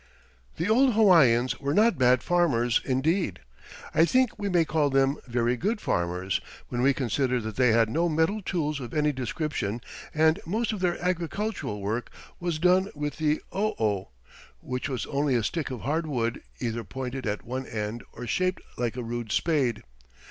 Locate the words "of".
8.79-8.95, 10.73-10.79, 15.69-15.81